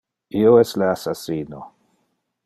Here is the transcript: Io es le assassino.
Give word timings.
Io 0.37 0.53
es 0.61 0.71
le 0.81 0.87
assassino. 0.93 1.61